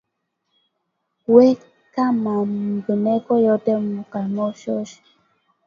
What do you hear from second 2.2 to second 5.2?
ma mbeko yote mu sakoshi